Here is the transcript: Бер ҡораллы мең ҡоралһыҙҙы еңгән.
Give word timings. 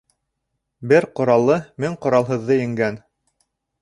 Бер 0.93 1.05
ҡораллы 1.19 1.57
мең 1.85 1.99
ҡоралһыҙҙы 2.07 2.59
еңгән. 2.63 2.99